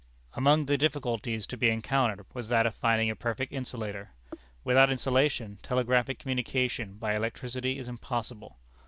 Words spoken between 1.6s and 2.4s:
encountered,